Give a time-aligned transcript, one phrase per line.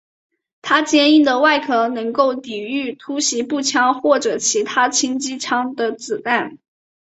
[0.63, 2.11] 他坚固的外壳能
[2.41, 6.57] 抵御突袭步枪或者其他轻机枪的子弹。